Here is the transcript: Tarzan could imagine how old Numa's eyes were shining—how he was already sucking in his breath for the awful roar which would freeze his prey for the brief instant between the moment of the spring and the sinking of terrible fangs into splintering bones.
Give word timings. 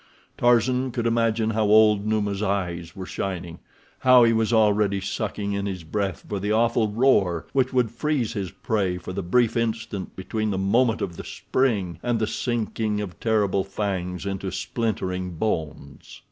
Tarzan 0.35 0.89
could 0.89 1.05
imagine 1.05 1.51
how 1.51 1.65
old 1.65 2.07
Numa's 2.07 2.41
eyes 2.41 2.95
were 2.95 3.05
shining—how 3.05 4.23
he 4.23 4.33
was 4.33 4.51
already 4.51 4.99
sucking 4.99 5.53
in 5.53 5.67
his 5.67 5.83
breath 5.83 6.25
for 6.27 6.39
the 6.39 6.51
awful 6.51 6.87
roar 6.87 7.45
which 7.53 7.71
would 7.71 7.91
freeze 7.91 8.33
his 8.33 8.49
prey 8.49 8.97
for 8.97 9.13
the 9.13 9.21
brief 9.21 9.55
instant 9.55 10.15
between 10.15 10.49
the 10.49 10.57
moment 10.57 11.03
of 11.03 11.17
the 11.17 11.23
spring 11.23 11.99
and 12.01 12.17
the 12.17 12.25
sinking 12.25 12.99
of 12.99 13.19
terrible 13.19 13.63
fangs 13.63 14.25
into 14.25 14.49
splintering 14.51 15.35
bones. 15.35 16.19